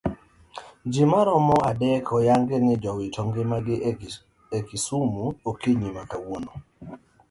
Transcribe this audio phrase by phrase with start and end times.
[0.91, 3.75] Jii maromo adek oyangi ni jowito ngimagi
[4.53, 6.51] ei kisumu okinyi makawuono